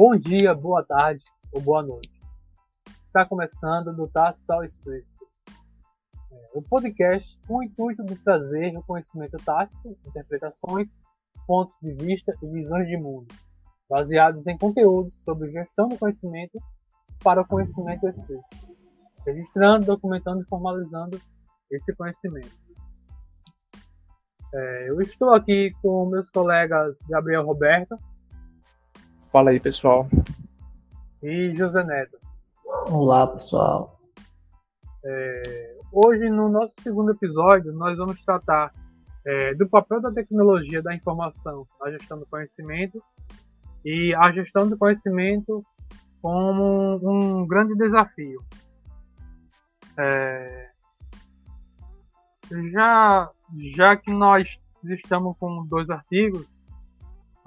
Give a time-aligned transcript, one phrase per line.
[0.00, 2.22] Bom dia, boa tarde ou boa noite.
[3.08, 5.08] Está começando do Tácito Expresso,
[6.30, 10.94] é, o podcast com o intuito de trazer o conhecimento tático, interpretações,
[11.48, 13.26] pontos de vista e visões de mundo,
[13.90, 16.60] baseados em conteúdos sobre gestão do conhecimento
[17.24, 18.46] para o conhecimento expresso,
[19.26, 21.20] registrando, documentando e formalizando
[21.72, 22.56] esse conhecimento.
[24.54, 27.98] É, eu estou aqui com meus colegas Gabriel Roberto.
[29.30, 30.08] Fala aí, pessoal.
[31.22, 32.18] E José Neto.
[32.90, 34.00] Olá, pessoal.
[35.04, 38.72] É, hoje, no nosso segundo episódio, nós vamos tratar
[39.26, 43.02] é, do papel da tecnologia da informação na gestão do conhecimento
[43.84, 45.62] e a gestão do conhecimento
[46.22, 48.42] como um, um grande desafio.
[49.98, 50.70] É,
[52.72, 53.30] já
[53.76, 56.46] já que nós estamos com dois artigos,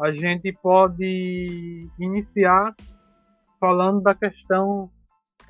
[0.02, 2.76] a gente pode iniciar
[3.60, 4.90] falando da questão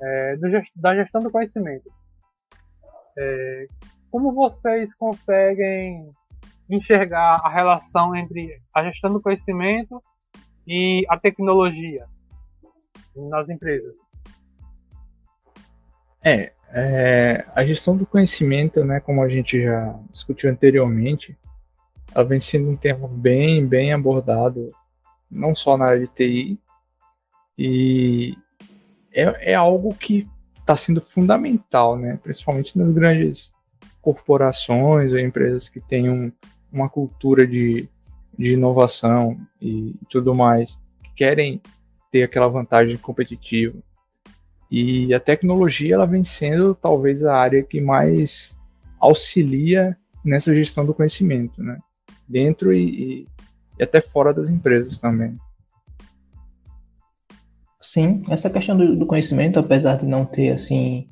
[0.00, 1.90] é, do, da gestão do conhecimento.
[3.18, 3.66] É,
[4.10, 6.12] como vocês conseguem
[6.68, 10.02] enxergar a relação entre a gestão do conhecimento
[10.66, 12.06] e a tecnologia
[13.16, 13.94] nas empresas?
[16.22, 21.36] É, é, a gestão do conhecimento, né, como a gente já discutiu anteriormente,
[22.14, 24.68] ela vem sendo um tema bem, bem abordado,
[25.30, 26.60] não só na área de TI,
[27.58, 28.36] e
[29.12, 33.52] é, é algo que está sendo fundamental, né, principalmente nas grandes
[34.00, 36.32] corporações ou empresas que têm um,
[36.72, 37.88] uma cultura de,
[38.36, 41.60] de inovação e tudo mais, que querem
[42.10, 43.78] ter aquela vantagem competitiva.
[44.70, 48.58] E a tecnologia ela vem sendo talvez a área que mais
[48.98, 51.78] auxilia nessa gestão do conhecimento, né?
[52.28, 53.26] Dentro e,
[53.78, 55.36] e até fora das empresas também.
[57.80, 61.08] Sim, essa questão do, do, conhecimento, apesar de não ter assim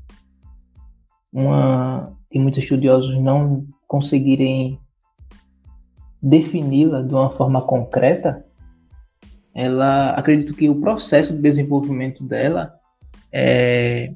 [1.32, 4.78] uma e muitos estudiosos não conseguirem
[6.22, 8.44] defini-la de uma forma concreta,
[9.52, 12.72] ela acredito que o processo de desenvolvimento dela
[13.32, 14.12] é,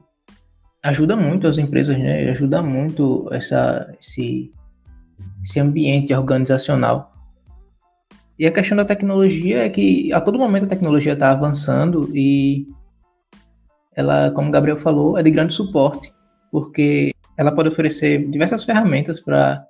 [0.84, 2.30] ajuda muito as empresas, né?
[2.30, 4.52] Ajuda muito essa, esse,
[5.42, 7.12] esse ambiente organizacional.
[8.38, 12.66] E a questão da tecnologia é que a todo momento a tecnologia está avançando e
[13.94, 16.12] ela, como o Gabriel falou, é de grande suporte,
[16.50, 19.64] porque ela pode oferecer diversas ferramentas para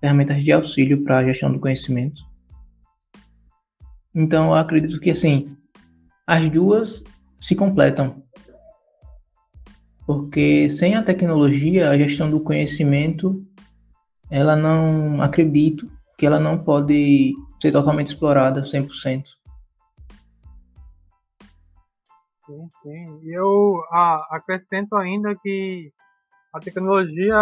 [0.00, 2.20] ferramentas de auxílio para a gestão do conhecimento.
[4.14, 5.56] Então, eu acredito que assim,
[6.26, 7.02] as duas
[7.40, 8.22] se completam
[10.06, 13.44] porque sem a tecnologia, a gestão do conhecimento,
[14.32, 19.24] ela não acredito que ela não pode ser totalmente explorada 100%.
[22.46, 23.20] Sim, sim.
[23.24, 23.84] E eu
[24.30, 25.92] acrescento ainda que
[26.54, 27.36] a tecnologia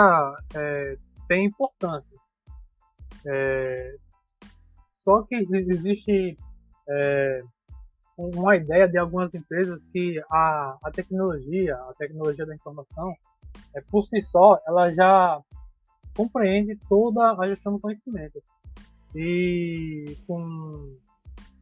[0.52, 0.96] é,
[1.28, 2.18] tem importância.
[3.24, 3.94] É,
[4.92, 6.36] só que existe
[6.88, 7.42] é,
[8.18, 13.14] uma ideia de algumas empresas que a, a tecnologia, a tecnologia da informação,
[13.76, 15.40] é, por si só, ela já
[16.16, 18.42] compreende toda a gestão do conhecimento.
[19.14, 20.96] E com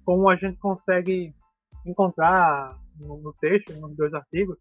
[0.05, 1.35] como a gente consegue
[1.85, 4.57] encontrar no, no texto, nos dois artigos,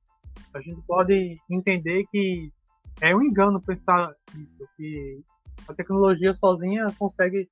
[0.54, 2.52] a gente pode entender que
[3.02, 5.22] é um engano pensar isso, que
[5.68, 7.50] a tecnologia sozinha consegue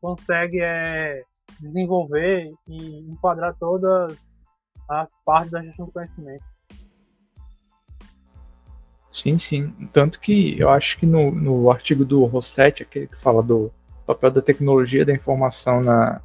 [0.00, 1.22] consegue é,
[1.60, 4.16] desenvolver e enquadrar todas
[4.88, 6.44] as partes da gestão do conhecimento.
[9.16, 9.72] Sim, sim.
[9.94, 13.72] Tanto que eu acho que no, no artigo do Rossetti, aquele que fala do
[14.06, 16.20] papel da tecnologia da informação na,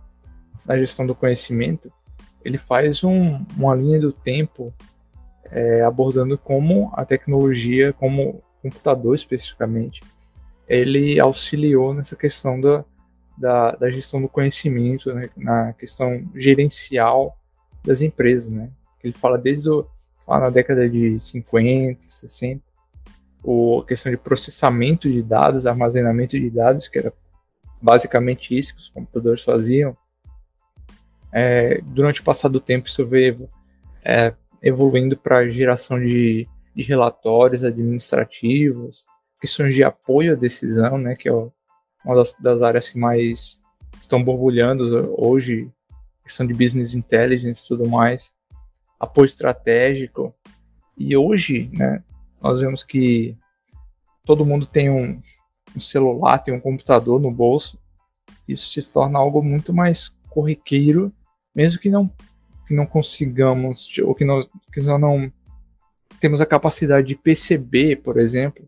[0.65, 1.89] na gestão do conhecimento,
[2.43, 4.73] ele faz um, uma linha do tempo
[5.45, 10.03] é, abordando como a tecnologia, como computador especificamente,
[10.67, 12.83] ele auxiliou nessa questão da,
[13.37, 17.37] da, da gestão do conhecimento, né, na questão gerencial
[17.85, 18.69] das empresas, né?
[19.01, 19.87] Ele fala desde o,
[20.27, 22.70] lá na década de 50, 60,
[23.43, 27.13] o, a questão de processamento de dados, armazenamento de dados, que era
[27.81, 29.97] basicamente isso que os computadores faziam.
[31.31, 33.49] É, durante o passar do tempo, isso veio
[34.03, 39.05] é, evoluindo para geração de, de, relatórios administrativos,
[39.39, 43.63] questões de apoio à decisão, né, que é uma das, das áreas que mais
[43.97, 45.69] estão borbulhando hoje,
[46.23, 48.31] questão de business intelligence e tudo mais,
[48.99, 50.35] apoio estratégico.
[50.97, 52.03] E hoje, né,
[52.41, 53.37] nós vemos que
[54.25, 55.21] todo mundo tem um,
[55.75, 57.79] um celular, tem um computador no bolso.
[58.47, 61.13] Isso se torna algo muito mais corriqueiro,
[61.53, 62.09] mesmo que não,
[62.67, 65.31] que não consigamos, ou que nós, que nós não
[66.19, 68.67] temos a capacidade de perceber, por exemplo,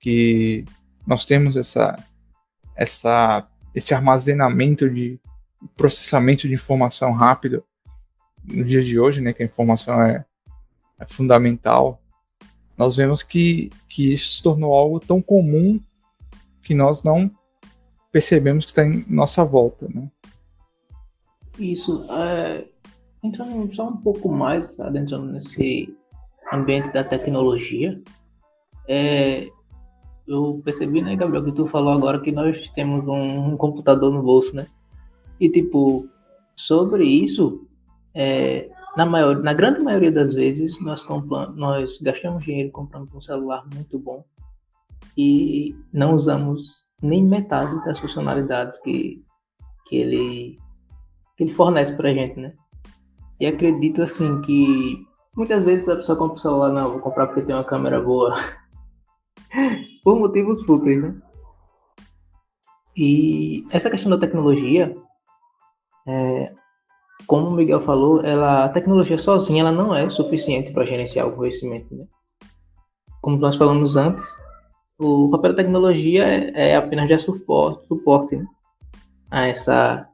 [0.00, 0.64] que
[1.06, 1.96] nós temos essa,
[2.74, 5.20] essa, esse armazenamento de
[5.76, 7.64] processamento de informação rápido
[8.44, 10.24] no dia de hoje, né, que a informação é,
[10.98, 12.00] é fundamental,
[12.76, 15.80] nós vemos que, que isso se tornou algo tão comum
[16.62, 17.30] que nós não
[18.12, 20.10] percebemos que está em nossa volta, né?
[21.58, 22.06] Isso.
[22.10, 22.66] É,
[23.22, 25.94] entrando só um pouco mais, adentrando nesse
[26.52, 28.00] ambiente da tecnologia,
[28.88, 29.48] é,
[30.26, 34.22] eu percebi, né, Gabriel, que tu falou agora que nós temos um, um computador no
[34.22, 34.66] bolso, né?
[35.40, 36.08] E, tipo,
[36.56, 37.66] sobre isso,
[38.14, 43.20] é, na, maior, na grande maioria das vezes, nós, compramos, nós gastamos dinheiro comprando um
[43.20, 44.24] celular muito bom
[45.16, 49.22] e não usamos nem metade das funcionalidades que,
[49.86, 50.58] que, ele,
[51.36, 52.54] que ele fornece para a gente, né?
[53.38, 55.06] E acredito, assim, que
[55.36, 58.34] muitas vezes a pessoa compra o celular, não, vou comprar porque tem uma câmera boa.
[60.02, 61.20] Por motivos fúteis, né?
[62.96, 64.96] E essa questão da tecnologia,
[66.08, 66.54] é,
[67.26, 71.32] como o Miguel falou, ela, a tecnologia sozinha ela não é suficiente para gerenciar o
[71.32, 71.94] conhecimento.
[71.94, 72.04] Né?
[73.20, 74.36] Como nós falamos antes,
[74.98, 78.46] o papel da tecnologia é, é apenas dar suporte, suporte né?
[79.30, 80.08] a essa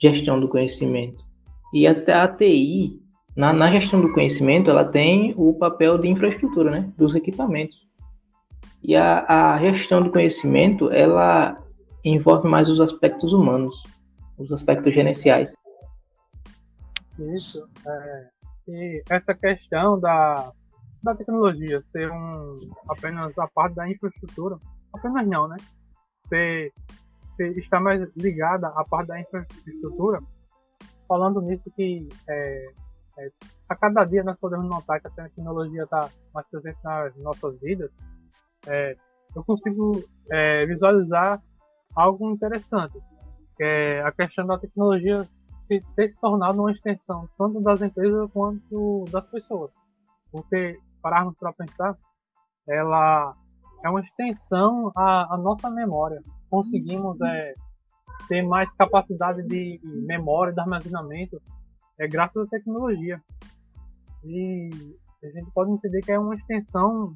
[0.00, 1.24] gestão do conhecimento.
[1.72, 3.00] E até a TI,
[3.34, 6.92] na, na, gestão do conhecimento, ela tem o papel de infraestrutura, né?
[6.98, 7.76] dos equipamentos.
[8.82, 11.56] E a, a gestão do conhecimento, ela
[12.04, 13.82] envolve mais os aspectos humanos,
[14.36, 15.54] os aspectos gerenciais.
[17.18, 17.68] Isso.
[17.86, 18.28] É,
[18.68, 20.52] e essa questão da,
[21.02, 22.54] da tecnologia ser um,
[22.88, 24.58] apenas a parte da infraestrutura,
[24.92, 25.56] apenas não, né?
[26.28, 26.72] Ser,
[27.36, 30.20] ser, está mais ligada à parte da infraestrutura,
[31.08, 32.72] falando nisso que é,
[33.18, 33.30] é,
[33.68, 37.92] a cada dia nós podemos notar que a tecnologia está mais presente nas nossas vidas,
[38.66, 38.96] é,
[39.34, 41.42] eu consigo é, visualizar
[41.94, 42.98] algo interessante,
[43.56, 45.28] que é a questão da tecnologia
[45.80, 49.70] se, ter se tornado uma extensão tanto das empresas quanto das pessoas.
[50.30, 51.96] Porque, se pararmos para pensar,
[52.68, 53.34] ela
[53.84, 56.22] é uma extensão à, à nossa memória.
[56.50, 57.54] Conseguimos é,
[58.28, 61.40] ter mais capacidade de memória, de armazenamento,
[61.98, 63.20] é graças à tecnologia.
[64.24, 64.70] E
[65.22, 67.14] a gente pode entender que é uma extensão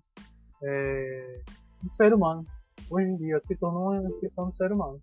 [0.63, 1.41] é,
[1.83, 2.45] do ser humano.
[2.91, 5.01] Hoje em dia se tornou uma extensão do ser humano.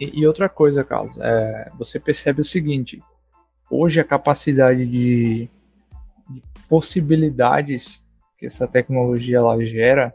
[0.00, 3.02] E, outra coisa, Carlos, é, você percebe o seguinte:
[3.70, 5.50] hoje a capacidade de,
[6.28, 8.06] de possibilidades
[8.38, 10.14] que essa tecnologia ela gera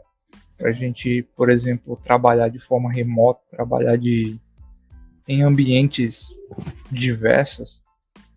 [0.58, 4.40] para a gente, por exemplo, trabalhar de forma remota, trabalhar de,
[5.28, 6.34] em ambientes
[6.90, 7.82] diversos,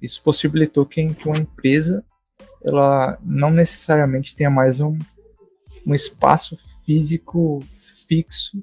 [0.02, 2.06] isso possibilitou que, que uma empresa
[2.64, 4.98] ela não necessariamente tenha mais um,
[5.86, 7.60] um espaço físico
[8.08, 8.62] fixo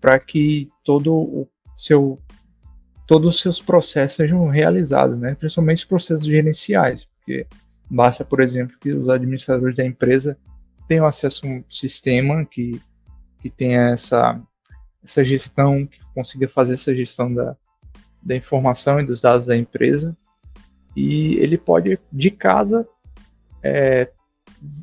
[0.00, 2.20] para que todo o seu
[3.06, 5.36] todos os seus processos sejam realizados, né?
[5.36, 7.46] principalmente os processos gerenciais, porque
[7.88, 10.36] basta, por exemplo, que os administradores da empresa
[10.88, 12.82] tenham acesso a um sistema que,
[13.40, 14.40] que tenha essa,
[15.04, 17.56] essa gestão, que consiga fazer essa gestão da,
[18.20, 20.16] da informação e dos dados da empresa,
[20.96, 22.88] e ele pode, de casa,
[23.62, 24.10] é,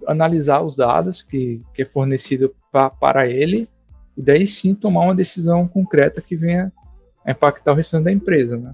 [0.07, 3.67] analisar os dados que, que é fornecido pra, para ele,
[4.15, 6.71] e daí sim tomar uma decisão concreta que venha
[7.31, 8.73] impactar o restante da empresa, né?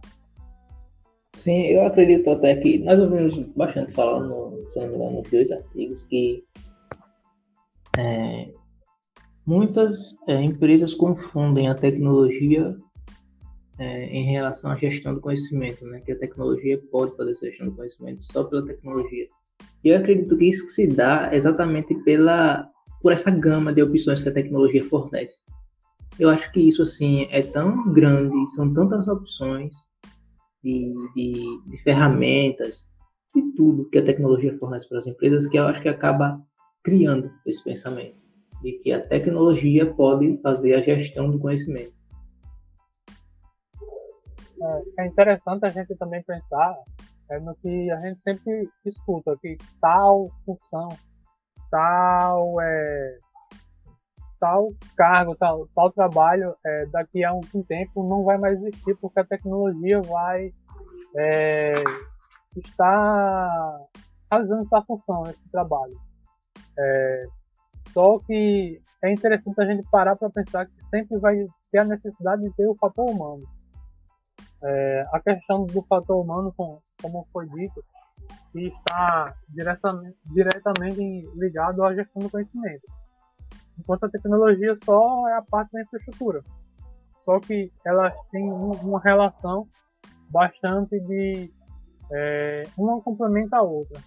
[1.35, 5.29] Sim, eu acredito até que nós ouvimos bastante falar no, se não me engano, nos
[5.29, 6.43] dois artigos que
[7.97, 8.49] é,
[9.45, 12.75] muitas é, empresas confundem a tecnologia
[13.77, 16.01] é, em relação à gestão do conhecimento, né?
[16.01, 19.27] Que a tecnologia pode fazer essa gestão do conhecimento só pela tecnologia.
[19.83, 22.69] E eu acredito que isso se dá exatamente pela
[23.01, 25.37] por essa gama de opções que a tecnologia fornece.
[26.19, 29.73] Eu acho que isso assim é tão grande, são tantas opções
[30.63, 32.85] de, de, de ferramentas,
[33.33, 36.41] de tudo que a tecnologia fornece para as empresas, que eu acho que acaba
[36.83, 38.19] criando esse pensamento
[38.61, 41.93] de que a tecnologia pode fazer a gestão do conhecimento.
[44.61, 46.75] É, é interessante a gente também pensar
[47.31, 50.89] é, no que a gente sempre escuta, que tal função,
[51.71, 53.17] tal é,
[54.39, 59.19] tal cargo, tal, tal trabalho, é, daqui a um, tempo não vai mais existir, porque
[59.19, 60.53] a tecnologia vai
[61.17, 61.75] é,
[62.55, 63.79] estar
[64.31, 65.97] realizando essa função, esse trabalho.
[66.77, 67.25] É,
[67.89, 71.35] só que é interessante a gente parar para pensar que sempre vai
[71.71, 73.43] ter a necessidade de ter o fator humano.
[74.61, 77.83] É, a questão do fator humano, como, como foi dito,
[78.55, 82.85] está diretamente, diretamente ligado à gestão do conhecimento.
[83.79, 86.43] Enquanto a tecnologia só é a parte da infraestrutura.
[87.23, 89.67] Só que elas têm uma relação
[90.29, 91.51] bastante de
[92.11, 94.01] é, uma complementa a outra.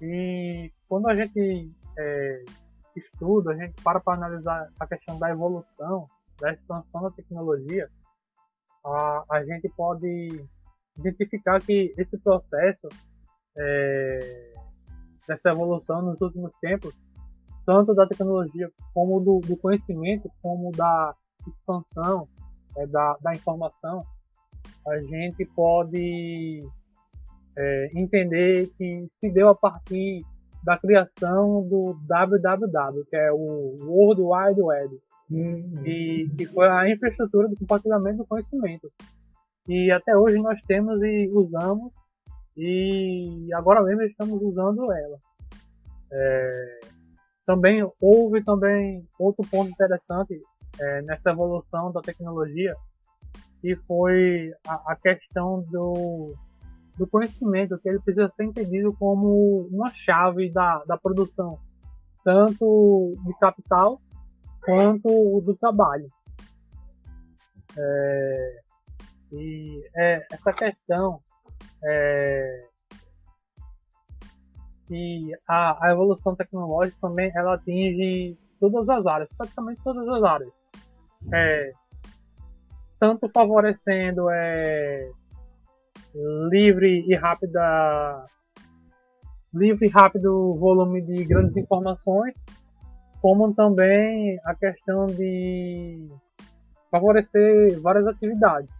[0.00, 2.44] E quando a gente é,
[2.96, 6.08] estuda, a gente para para analisar a questão da evolução,
[6.40, 7.88] da expansão da tecnologia,
[8.84, 10.44] a, a gente pode
[10.96, 12.88] identificar que esse processo
[13.56, 14.54] é,
[15.26, 16.94] dessa evolução nos últimos tempos,
[17.70, 21.14] tanto da tecnologia como do, do conhecimento, como da
[21.46, 22.26] expansão
[22.76, 24.04] é, da, da informação,
[24.88, 26.64] a gente pode
[27.56, 30.24] é, entender que se deu a partir
[30.64, 35.00] da criação do WWW, que é o World Wide Web,
[35.30, 35.86] uhum.
[35.86, 38.90] e que foi a infraestrutura do compartilhamento do conhecimento.
[39.68, 41.92] E até hoje nós temos e usamos,
[42.56, 45.18] e agora mesmo estamos usando ela.
[46.12, 46.80] É,
[47.50, 50.40] também houve também outro ponto interessante
[50.78, 52.76] é, nessa evolução da tecnologia,
[53.60, 56.32] que foi a, a questão do,
[56.96, 61.58] do conhecimento, que ele precisa ser entendido como uma chave da, da produção,
[62.22, 64.00] tanto de capital
[64.64, 66.08] quanto do trabalho.
[67.76, 68.60] É,
[69.32, 71.20] e é, essa questão
[71.82, 72.68] é,
[74.90, 80.52] e a, a, evolução tecnológica também ela atinge todas as áreas, praticamente todas as áreas.
[81.32, 81.72] É,
[82.98, 85.10] tanto favorecendo é,
[86.50, 88.26] livre e rápida
[89.52, 92.34] livre e rápido volume de grandes informações,
[93.20, 96.08] como também a questão de
[96.90, 98.74] favorecer várias atividades.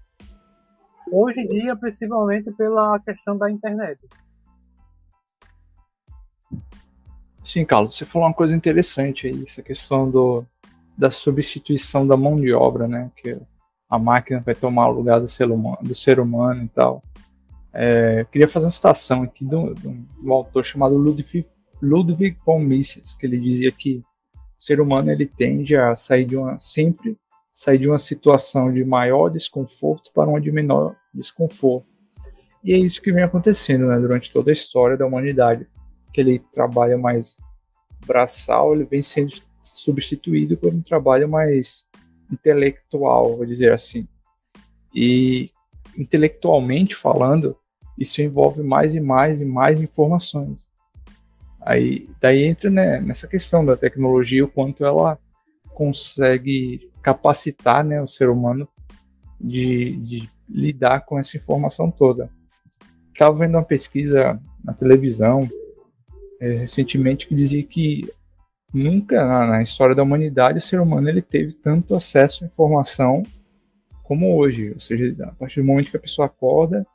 [1.13, 3.99] Hoje em dia, principalmente pela questão da internet.
[7.45, 10.45] Sim, Carlos, você falou uma coisa interessante aí, essa questão do,
[10.97, 13.11] da substituição da mão de obra, né?
[13.17, 13.39] Que
[13.89, 17.03] a máquina vai tomar o lugar do ser humano, do ser humano e tal.
[17.73, 21.47] É, queria fazer uma citação aqui de um, autor chamado Ludwig,
[21.81, 24.03] Ludwig von Mises, que ele dizia que
[24.59, 27.17] o ser humano ele tende a sair de uma sempre
[27.53, 31.87] sair de uma situação de maior desconforto para uma de menor desconforto.
[32.63, 35.67] E é isso que vem acontecendo né, durante toda a história da humanidade.
[36.11, 37.41] Aquele trabalho mais
[38.07, 41.89] braçal ele vem sendo substituído por um trabalho mais
[42.31, 44.07] intelectual, vou dizer assim.
[44.95, 45.51] E
[45.97, 47.57] intelectualmente falando,
[47.99, 50.69] isso envolve mais e mais e mais informações.
[51.61, 55.19] Aí daí entra né, nessa questão da tecnologia, o quanto ela
[55.75, 58.69] consegue capacitar né, o ser humano
[59.41, 62.31] de, de lidar com essa informação toda.
[63.13, 65.49] Estava vendo uma pesquisa na televisão
[66.41, 68.09] é, recentemente que dizia que
[68.73, 73.23] nunca na, na, história da humanidade o ser humano ele teve tanto acesso à informação
[74.03, 74.73] como hoje.
[74.73, 76.87] Ou seja, a partir do momento que a pessoa acorda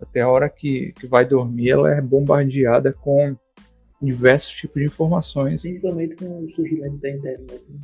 [0.00, 3.36] até a hora que, que vai dormir, ela é bombardeada com
[4.00, 5.62] diversos tipos de informações.
[5.62, 7.64] Principalmente com o surgimento da internet.
[7.68, 7.80] Né?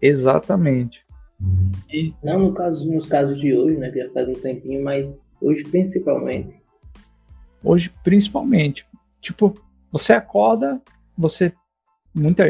[0.00, 1.04] Exatamente.
[1.90, 2.14] E...
[2.22, 5.64] Não no caso, nos casos de hoje, né, que já faz um tempinho, mas hoje
[5.64, 6.62] principalmente.
[7.62, 8.86] Hoje principalmente.
[9.20, 9.54] Tipo,
[9.94, 10.82] você acorda,
[11.16, 11.52] você.
[12.12, 12.44] Muita,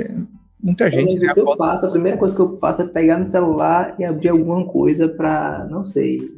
[0.63, 1.19] muita gente.
[1.19, 4.31] Né, eu faço, a primeira coisa que eu faço é pegar no celular e abrir
[4.31, 6.33] alguma coisa para, não sei.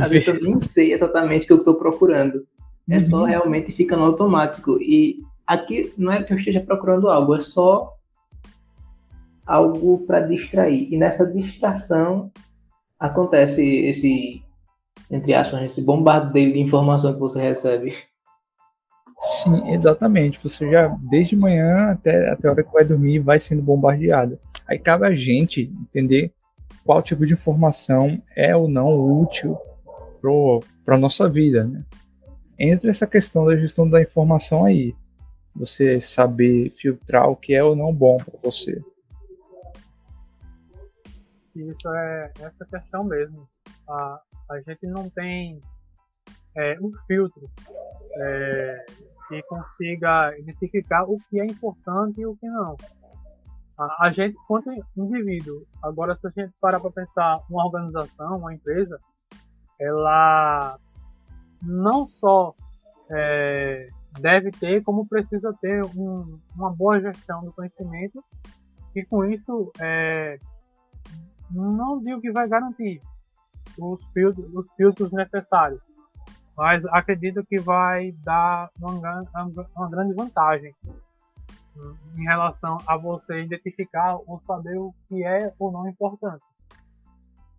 [0.00, 2.46] Às vezes eu nem sei exatamente o que eu estou procurando.
[2.88, 3.00] É uhum.
[3.02, 4.80] só realmente fica no automático.
[4.80, 7.92] E aqui não é que eu esteja procurando algo, é só
[9.46, 10.88] algo para distrair.
[10.90, 12.32] E nessa distração
[12.98, 14.42] acontece esse,
[15.10, 17.94] entre aspas, esse bombardeio de informação que você recebe.
[19.18, 20.38] Sim, exatamente.
[20.42, 24.38] Você já, desde manhã até, até a hora que vai dormir, vai sendo bombardeado.
[24.66, 26.32] Aí cabe a gente entender
[26.84, 29.58] qual tipo de informação é ou não útil
[30.84, 31.64] para a nossa vida.
[31.64, 31.84] Né?
[32.58, 34.94] Entra essa questão da gestão da informação aí.
[35.54, 38.82] Você saber filtrar o que é ou não bom para você
[41.60, 43.48] isso é essa questão mesmo.
[43.88, 44.20] A,
[44.50, 45.60] a gente não tem
[46.56, 47.48] é, um filtro
[48.16, 48.86] é,
[49.28, 52.76] que consiga identificar o que é importante e o que não.
[53.78, 58.54] A, a gente, quanto indivíduo, agora se a gente parar para pensar uma organização, uma
[58.54, 58.98] empresa,
[59.78, 60.78] ela
[61.62, 62.54] não só
[63.10, 63.88] é,
[64.20, 68.24] deve ter, como precisa ter um, uma boa gestão do conhecimento
[68.94, 70.38] e com isso é,
[71.50, 73.00] não digo que vai garantir,
[73.78, 75.80] os, filtros, os filtros necessários.
[76.56, 79.24] Mas acredito que vai dar uma,
[79.76, 80.74] uma grande vantagem
[82.16, 86.42] em relação a você identificar ou saber o que é ou não importante.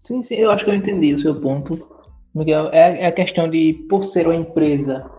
[0.04, 1.88] Sim, sim, eu acho que eu entendi o seu ponto,
[2.34, 2.70] Miguel.
[2.72, 5.10] É, é a questão de, por ser uma empresa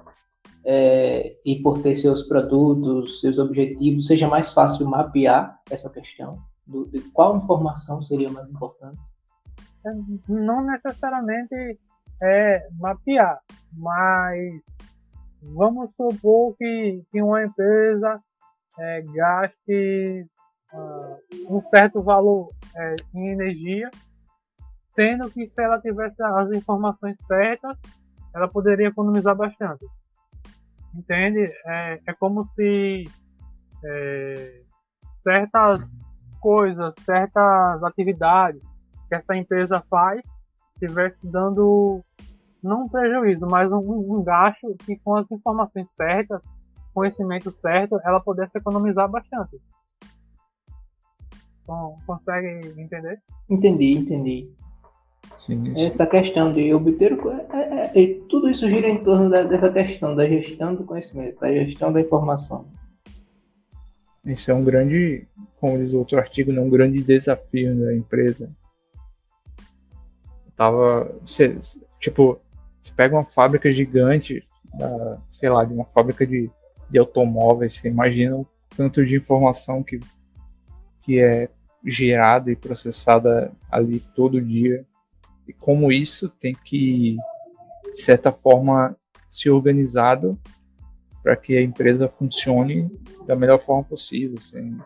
[0.64, 6.86] é, e por ter seus produtos, seus objetivos, seja mais fácil mapear essa questão do,
[6.86, 8.98] de qual informação seria mais importante?
[9.86, 9.90] É,
[10.28, 11.78] não necessariamente
[12.20, 13.40] é mapear,
[13.72, 14.60] mas
[15.42, 18.20] vamos supor que, que uma empresa
[18.78, 20.26] é, gaste
[20.72, 23.90] uh, um certo valor é, em energia,
[24.94, 27.76] sendo que se ela tivesse as informações certas,
[28.34, 29.84] ela poderia economizar bastante.
[30.94, 31.52] Entende?
[31.66, 33.04] É, é como se
[33.84, 34.62] é,
[35.22, 36.04] certas
[36.40, 38.62] coisas, certas atividades
[39.08, 40.20] que essa empresa faz
[40.74, 42.04] estivesse dando
[42.62, 46.40] não um prejuízo, mas um, um gasto que com as informações certas,
[46.92, 49.60] conhecimento certo, ela pudesse economizar bastante.
[51.62, 53.20] Então, consegue entender?
[53.48, 54.50] Entendi, entendi.
[55.36, 59.70] Sim, Essa questão de obter é, é, é, tudo isso gira em torno da, dessa
[59.70, 62.66] questão da gestão do conhecimento, da gestão da informação.
[64.24, 65.26] Esse é um grande,
[65.60, 68.50] como diz outro artigo, né, um grande desafio da empresa.
[70.56, 71.56] tava, você,
[72.00, 72.40] tipo,
[72.80, 76.50] você pega uma fábrica gigante, da, sei lá, de uma fábrica de,
[76.90, 79.98] de automóveis, você imagina o tanto de informação que,
[81.02, 81.48] que é
[81.84, 84.84] gerada e processada ali todo dia
[85.46, 87.16] e como isso tem que,
[87.92, 88.94] de certa forma,
[89.28, 90.38] ser organizado
[91.22, 92.90] para que a empresa funcione
[93.26, 94.78] da melhor forma possível, sem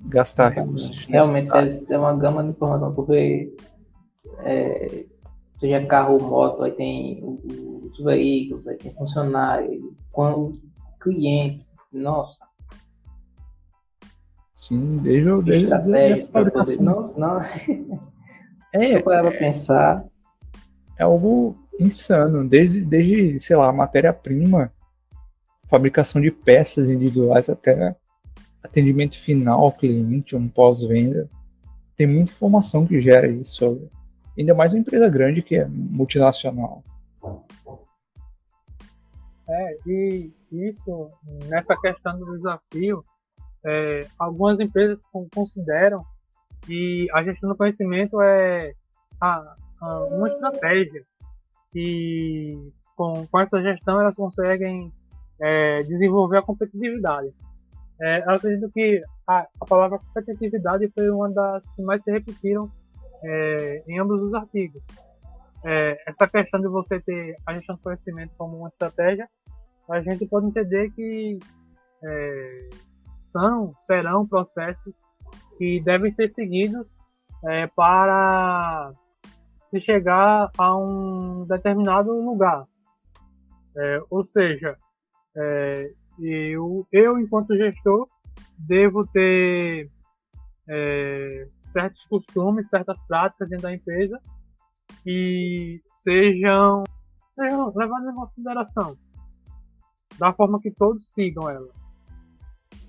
[0.00, 1.06] gastar recursos.
[1.06, 3.54] Realmente deve ter uma gama de informação, porque
[4.40, 5.06] é,
[5.58, 10.60] seja carro ou moto, aí tem os veículos, aí tem funcionário, quando
[11.00, 12.38] clientes, nossa.
[14.54, 16.82] Sim, desde, a fabricação.
[16.82, 17.40] Não, não.
[18.72, 20.04] É, para pensar.
[20.98, 24.72] É algo insano, desde, desde sei lá, matéria-prima,
[25.68, 27.96] fabricação de peças individuais até
[28.62, 31.30] atendimento final ao cliente, um pós-venda.
[31.96, 33.88] Tem muita informação que gera isso.
[34.38, 36.84] Ainda mais uma empresa grande que é multinacional.
[39.48, 41.10] É, e isso,
[41.48, 43.04] nessa questão do desafio,
[43.66, 44.98] é, algumas empresas
[45.34, 46.04] consideram
[46.62, 48.74] que a gestão do conhecimento é
[49.20, 51.02] a, a uma estratégia
[51.74, 54.92] e com, com essa gestão elas conseguem
[55.40, 57.32] é, desenvolver a competitividade.
[58.00, 62.70] É, eu acredito que a, a, palavra competitividade foi uma das que mais se repetiram
[63.22, 64.82] é, em ambos os artigos.
[65.64, 69.28] É, essa questão de você ter a gestão do conhecimento como uma estratégia,
[69.90, 71.38] a gente pode entender que
[72.04, 72.68] é,
[73.16, 74.94] são, serão processos
[75.56, 76.96] que devem ser seguidos
[77.44, 78.92] é, para
[79.70, 82.64] se chegar a um determinado lugar.
[83.76, 84.76] É, ou seja,
[85.36, 88.08] é, eu, eu, enquanto gestor,
[88.58, 89.90] devo ter
[90.68, 94.20] é, certos costumes, certas práticas dentro da empresa
[95.02, 96.84] que sejam,
[97.34, 98.96] sejam levadas em consideração
[100.18, 101.68] da forma que todos sigam ela.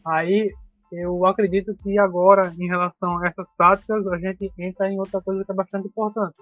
[0.06, 0.52] Aí
[0.92, 5.46] eu acredito que agora, em relação a essas práticas, a gente entra em outra coisa
[5.46, 6.42] que é bastante importante,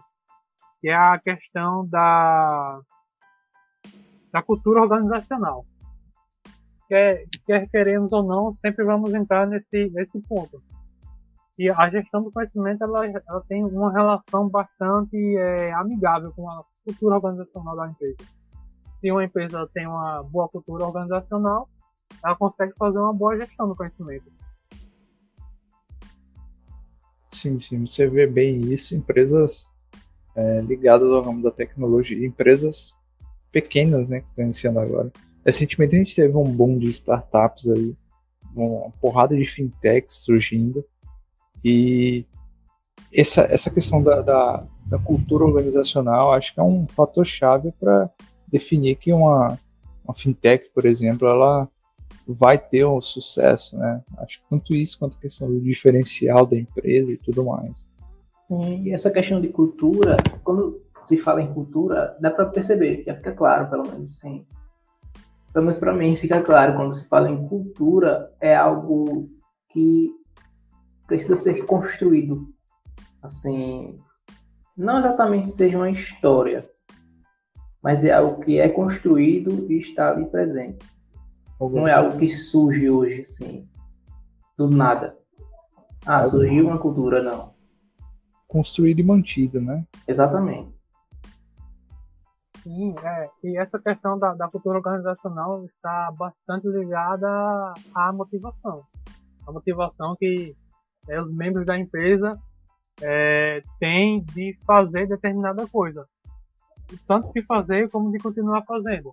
[0.79, 2.79] que é a questão da,
[4.31, 5.65] da cultura organizacional.
[6.87, 10.63] Quer, quer queremos ou não, sempre vamos entrar nesse, nesse ponto.
[11.57, 16.63] E a gestão do conhecimento ela, ela tem uma relação bastante é, amigável com a
[16.85, 18.17] cultura organizacional da empresa.
[19.01, 21.67] Se uma empresa tem uma boa cultura organizacional,
[22.23, 24.31] ela consegue fazer uma boa gestão do conhecimento.
[27.31, 29.71] Sim, sim, você vê bem isso em empresas
[30.35, 32.97] é, ligadas ao ramo da tecnologia, empresas
[33.51, 35.11] pequenas, né, que estão iniciando agora.
[35.45, 37.95] Recentemente a gente teve um boom de startups aí,
[38.55, 40.85] uma porrada de fintechs surgindo,
[41.63, 42.25] e
[43.13, 48.09] essa, essa questão da, da, da cultura organizacional acho que é um fator chave para
[48.47, 49.57] definir que uma,
[50.03, 51.67] uma fintech, por exemplo, ela
[52.27, 54.01] vai ter um sucesso, né?
[54.17, 57.89] Acho que tanto isso quanto a questão do diferencial da empresa e tudo mais.
[58.49, 63.31] E essa questão de cultura, quando se fala em cultura, dá para perceber, já fica
[63.31, 64.45] claro, pelo menos assim.
[65.53, 69.29] Pelo menos para mim fica claro, quando se fala em cultura, é algo
[69.69, 70.11] que
[71.07, 72.53] precisa ser construído.
[73.23, 73.99] Assim,
[74.77, 76.69] não exatamente seja uma história,
[77.81, 80.85] mas é algo que é construído e está ali presente.
[81.59, 83.67] Não é algo que surge hoje, assim,
[84.55, 85.17] do nada.
[86.05, 87.55] Ah, surgiu uma cultura, não.
[88.47, 89.83] Construído e mantido, né?
[90.07, 90.77] Exatamente.
[92.61, 97.27] Sim, é, e essa questão da, da cultura organizacional está bastante ligada
[97.95, 98.83] à motivação.
[99.47, 100.55] A motivação que
[101.09, 102.37] é, os membros da empresa
[103.01, 106.05] é, têm de fazer determinada coisa.
[107.07, 109.11] Tanto de fazer como de continuar fazendo.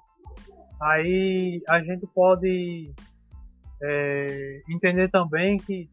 [0.80, 2.92] Aí a gente pode
[3.82, 5.88] é, entender também que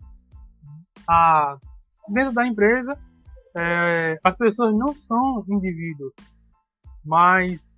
[1.08, 1.58] a,
[2.10, 2.98] dentro da empresa
[3.56, 6.14] é, as pessoas não são indivíduos,
[7.04, 7.78] mas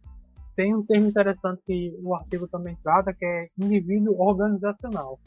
[0.55, 5.19] tem um termo interessante que o artigo também trata, que é indivíduo organizacional.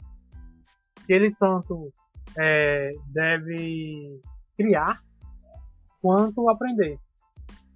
[1.05, 1.91] Que ele tanto
[2.35, 4.21] é, deve
[4.57, 5.01] criar
[6.01, 6.99] quanto aprender.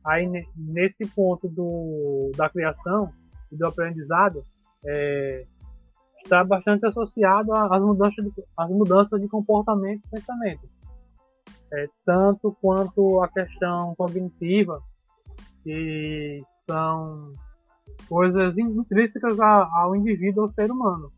[0.05, 3.11] Aí nesse ponto do, da criação
[3.51, 4.43] e do aprendizado
[4.85, 5.45] é,
[6.23, 10.69] está bastante associado às mudanças de, às mudanças de comportamento e pensamento.
[11.73, 14.81] É, tanto quanto a questão cognitiva,
[15.63, 17.33] que são
[18.09, 21.11] coisas intrínsecas ao indivíduo, ao ser humano.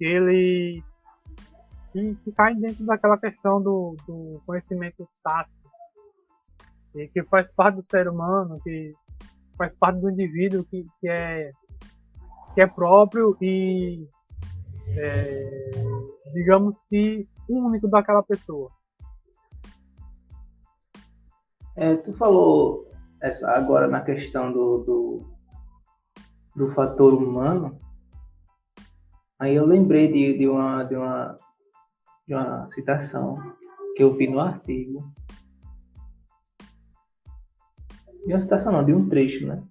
[0.00, 0.82] Ele
[1.98, 5.68] que, que cai dentro daquela questão do, do conhecimento tático,
[6.94, 8.94] e que faz parte do ser humano, que
[9.56, 11.50] faz parte do indivíduo que, que, é,
[12.54, 14.08] que é próprio e,
[14.96, 15.70] é,
[16.32, 18.70] digamos que, único daquela pessoa.
[21.76, 25.36] É, tu falou essa, agora na questão do, do,
[26.56, 27.78] do fator humano,
[29.38, 31.36] aí eu lembrei de, de, uma, de, uma,
[32.28, 33.38] de uma citação
[33.96, 35.10] que eu vi no artigo.
[38.26, 39.62] De uma citação não, de um trecho, né?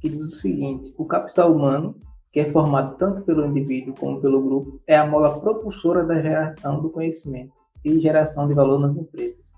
[0.00, 2.00] Que diz o seguinte, o capital humano,
[2.32, 6.80] que é formado tanto pelo indivíduo como pelo grupo, é a mola propulsora da geração
[6.80, 7.52] do conhecimento
[7.84, 9.52] e geração de valor nas empresas.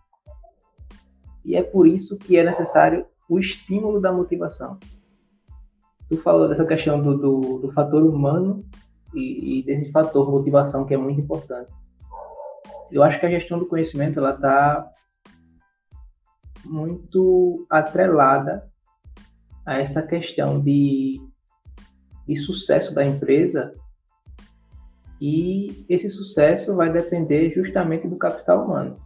[1.44, 4.78] E é por isso que é necessário o estímulo da motivação.
[6.08, 8.64] Tu falou dessa questão do, do, do fator humano
[9.14, 11.70] e, e, desse fator motivação que é muito importante.
[12.94, 14.88] Eu acho que a gestão do conhecimento ela está
[16.64, 18.70] muito atrelada
[19.66, 21.20] a essa questão de,
[22.24, 23.74] de sucesso da empresa.
[25.20, 28.96] E esse sucesso vai depender justamente do capital humano.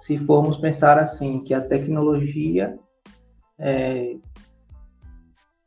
[0.00, 2.78] Se formos pensar assim, que a tecnologia
[3.58, 4.16] é,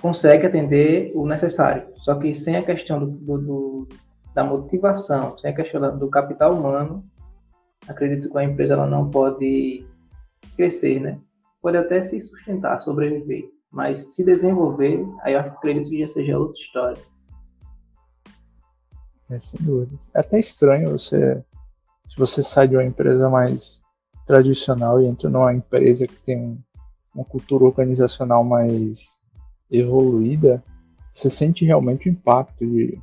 [0.01, 3.87] consegue atender o necessário, só que sem a questão do, do, do,
[4.33, 7.03] da motivação, sem a questão do capital humano,
[7.87, 9.85] acredito que a empresa ela não pode
[10.55, 11.19] crescer, né?
[11.61, 16.61] Pode até se sustentar, sobreviver, mas se desenvolver, aí eu acredito que já seja outra
[16.61, 17.01] história.
[19.29, 19.97] É, sem dúvida.
[20.13, 21.43] É até estranho você,
[22.05, 23.81] se você sai de uma empresa mais
[24.25, 26.57] tradicional e entra numa empresa que tem
[27.13, 29.21] uma cultura organizacional mais
[29.69, 30.63] evoluída,
[31.13, 32.99] você sente realmente o impacto de,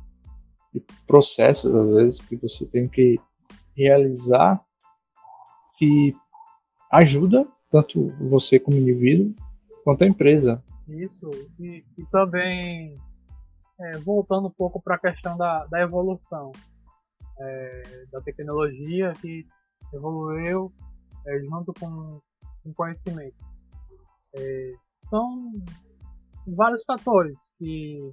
[0.73, 3.19] de processos, às vezes, que você tem que
[3.75, 4.63] realizar
[5.77, 6.13] que
[6.91, 9.33] ajuda tanto você como indivíduo
[9.83, 10.63] quanto a empresa.
[10.87, 11.29] Isso,
[11.59, 12.97] e, e também
[13.79, 16.51] é, voltando um pouco para a questão da, da evolução
[17.39, 19.45] é, da tecnologia que
[19.93, 20.73] evoluiu
[21.25, 22.19] é, junto com,
[22.63, 23.37] com conhecimento.
[24.35, 24.73] É,
[25.09, 25.53] são
[26.47, 28.11] vários fatores que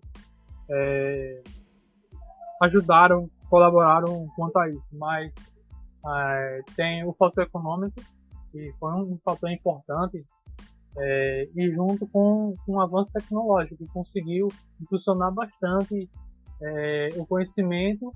[0.71, 1.43] é,
[2.63, 5.33] ajudaram, colaboraram quanto a isso, mas
[6.07, 8.01] é, tem o fator econômico,
[8.53, 10.25] que foi um fator importante,
[10.99, 14.49] é, e junto com, com o avanço tecnológico, que conseguiu
[14.81, 16.09] impulsionar bastante
[16.63, 18.13] é, o conhecimento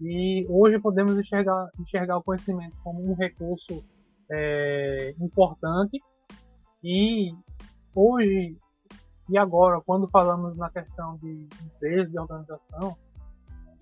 [0.00, 3.84] e hoje podemos enxergar, enxergar o conhecimento como um recurso
[4.30, 6.00] é, importante
[6.82, 7.34] e
[7.94, 8.56] hoje
[9.28, 12.96] e agora, quando falamos na questão de empresa, de organização,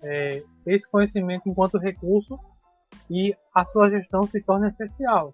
[0.01, 2.39] é, esse conhecimento enquanto recurso
[3.09, 5.33] e a sua gestão se torna essencial.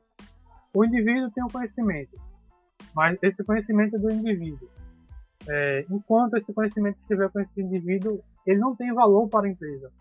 [0.74, 2.18] O indivíduo tem o um conhecimento,
[2.94, 4.70] mas esse conhecimento é do indivíduo.
[5.48, 9.92] É, enquanto esse conhecimento estiver com esse indivíduo, ele não tem valor para a empresa.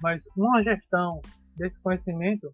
[0.00, 1.20] Mas uma gestão
[1.56, 2.50] desse conhecimento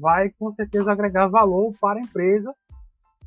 [0.00, 2.54] vai com certeza agregar valor para a empresa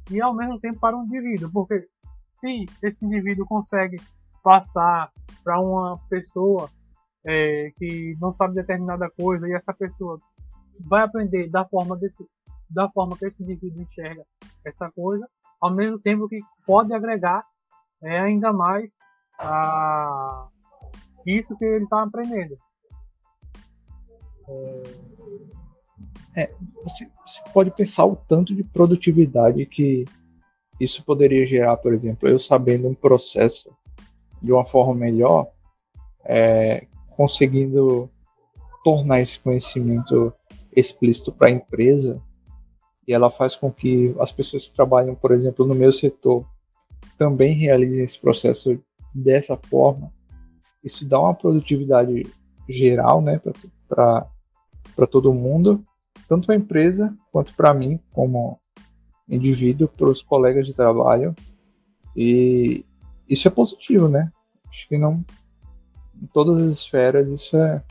[0.10, 3.98] e ao mesmo tempo para o indivíduo, porque se esse indivíduo consegue
[4.43, 5.12] passar
[5.43, 6.69] para uma pessoa
[7.25, 10.19] é, que não sabe determinada coisa e essa pessoa
[10.79, 12.25] vai aprender da forma desse,
[12.69, 14.23] da forma que esse indivíduo enxerga
[14.65, 15.27] essa coisa,
[15.60, 17.43] ao mesmo tempo que pode agregar
[18.01, 18.91] é, ainda mais
[19.38, 20.47] a
[21.25, 22.58] isso que ele está aprendendo.
[26.36, 26.53] É,
[26.84, 30.05] você, você pode pensar o tanto de produtividade que
[30.79, 33.75] isso poderia gerar, por exemplo, eu sabendo um processo
[34.41, 35.51] de uma forma melhor,
[36.23, 36.88] é,
[37.19, 38.10] conseguindo
[38.82, 40.34] tornar esse conhecimento
[40.73, 42.21] explícito para a empresa,
[43.05, 46.45] e ela faz com que as pessoas que trabalham, por exemplo, no meu setor,
[47.17, 48.82] também realizem esse processo
[49.13, 50.13] dessa forma.
[50.82, 52.25] Isso dá uma produtividade
[52.69, 53.41] geral né,
[53.89, 55.84] para todo mundo,
[56.25, 58.58] tanto para a empresa quanto para mim, como
[59.27, 61.36] indivíduo, para os colegas de trabalho.
[62.15, 62.86] E
[63.27, 64.32] isso é positivo, né?
[64.69, 65.25] Acho que não.
[66.21, 67.84] Em todas as esferas isso é,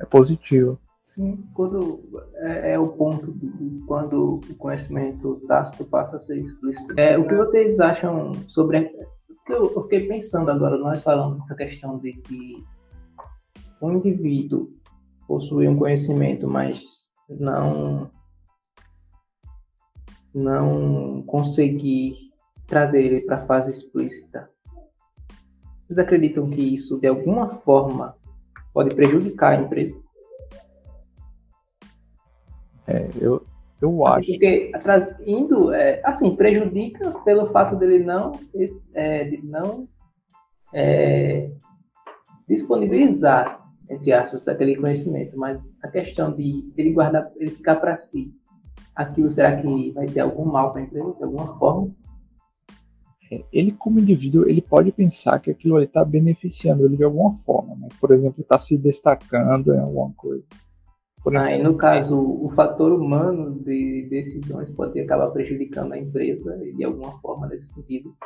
[0.00, 0.78] é positivo.
[1.02, 6.94] Sim, quando é, é o ponto do, quando o conhecimento tácito passa a ser explícito.
[6.96, 8.92] É, o que vocês acham sobre.
[9.48, 12.64] Eu, eu fiquei pensando agora, nós falamos dessa questão de que
[13.82, 14.70] um indivíduo
[15.26, 16.80] possui um conhecimento, mas
[17.28, 18.10] não
[20.32, 22.14] não conseguir
[22.66, 24.48] trazer ele para a fase explícita.
[25.90, 28.14] Vocês acreditam que isso de alguma forma
[28.72, 30.00] pode prejudicar a empresa?
[32.86, 33.44] É, eu,
[33.82, 34.26] eu assim, acho.
[34.30, 34.72] Porque
[35.26, 38.30] indo, é, assim, prejudica pelo fato dele não,
[38.94, 39.88] é, de não
[40.72, 41.50] é,
[42.48, 48.32] disponibilizar, entre aspas, aquele conhecimento, mas a questão de ele guardar, ele ficar para si,
[48.94, 51.90] aquilo será que vai ter algum mal para a empresa, de alguma forma?
[53.30, 57.34] É, ele como indivíduo, ele pode pensar que aquilo ali está beneficiando ele de alguma
[57.38, 57.88] forma, né?
[58.00, 60.44] Por exemplo, está se destacando em alguma coisa.
[61.22, 66.56] Por ah, e no caso, o fator humano de decisões pode acabar prejudicando a empresa
[66.56, 68.16] de alguma forma nesse sentido.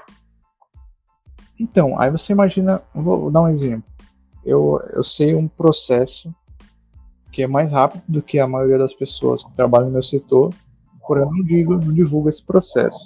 [1.59, 3.85] Então, aí você imagina, vou dar um exemplo.
[4.45, 6.33] Eu, eu sei um processo
[7.33, 10.55] que é mais rápido do que a maioria das pessoas que trabalham no meu setor,
[11.05, 13.05] porém eu não, digo, não divulgo esse processo.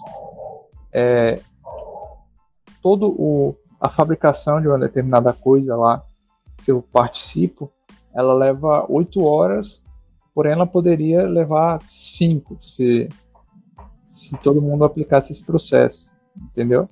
[0.92, 1.40] É,
[2.88, 6.03] todo o, a fabricação de uma determinada coisa lá
[6.64, 7.70] que eu participo,
[8.14, 9.83] ela leva oito horas,
[10.35, 13.07] porém ela poderia levar cinco se,
[14.07, 16.88] se todo mundo aplicasse esse processo, entendeu?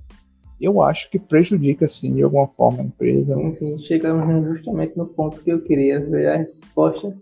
[0.61, 3.35] Eu acho que prejudica, sim, de alguma forma a empresa.
[3.35, 3.79] Sim, sim.
[3.79, 7.17] Chegamos justamente no ponto que eu queria ver a resposta.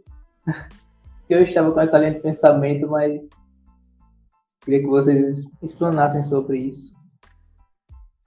[1.30, 3.30] eu estava com essa linha de pensamento, mas
[4.64, 6.92] queria que vocês explanassem sobre isso.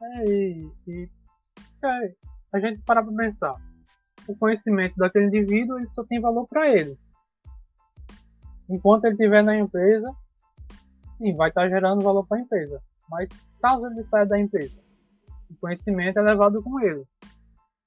[0.01, 1.09] É, e, e
[1.83, 2.13] é,
[2.53, 3.55] a gente para para pensar
[4.27, 6.97] o conhecimento daquele indivíduo ele só tem valor para ele.
[8.69, 10.11] Enquanto ele estiver na empresa,
[11.17, 12.81] sim, vai estar gerando valor para a empresa.
[13.09, 13.29] Mas
[13.61, 14.77] caso ele saia da empresa,
[15.49, 17.05] o conhecimento é levado com ele.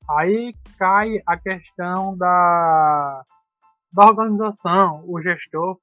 [0.08, 3.22] Aí cai a questão da,
[3.92, 5.78] da organização, o gestor,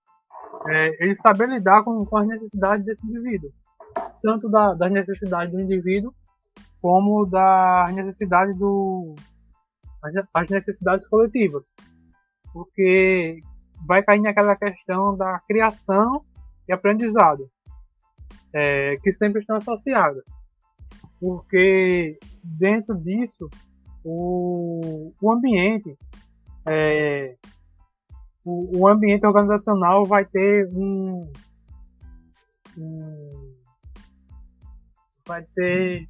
[0.67, 3.51] é, ele saber lidar com, com as necessidades desse indivíduo.
[4.21, 6.13] Tanto da, das necessidades do indivíduo,
[6.81, 9.15] como das necessidades do,
[10.33, 11.63] as necessidades coletivas,
[12.53, 13.41] porque
[13.85, 16.23] vai cair naquela questão da criação
[16.67, 17.49] e aprendizado,
[18.53, 20.23] é, que sempre estão associadas,
[21.19, 23.49] porque dentro disso
[24.03, 25.97] o, o ambiente
[26.65, 27.35] é,
[28.43, 31.31] o, o, ambiente organizacional vai ter um,
[32.77, 33.46] um
[35.27, 36.07] vai ter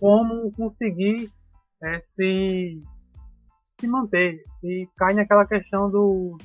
[0.00, 1.30] como conseguir
[1.82, 2.82] é, se
[3.80, 6.36] se manter e cai naquela questão do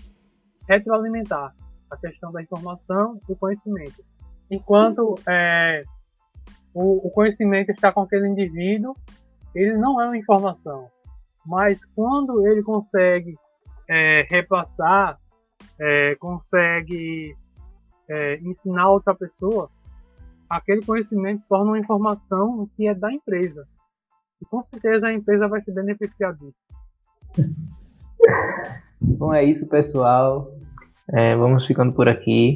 [0.69, 1.53] retroalimentar,
[1.89, 4.03] a questão da informação e conhecimento.
[4.49, 5.83] Enquanto é,
[6.73, 8.95] o, o, conhecimento está com aquele indivíduo,
[9.55, 10.87] ele não é uma informação,
[11.45, 13.35] mas quando ele consegue
[13.89, 15.19] é, repassar,
[15.79, 17.35] é, consegue
[18.09, 19.69] é, ensinar outra pessoa,
[20.49, 23.67] aquele conhecimento torna uma informação que é da empresa.
[24.41, 26.57] E com certeza a empresa vai se beneficiar disso.
[29.01, 30.51] Bom, é isso, pessoal.
[31.09, 32.55] É, vamos ficando por aqui.